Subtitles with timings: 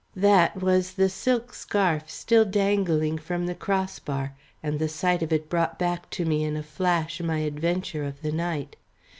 [0.15, 5.31] That was the silk scarf still dangling from the cross bar, and the sight of
[5.31, 8.77] it brought back to me in a flash my adventure of the night.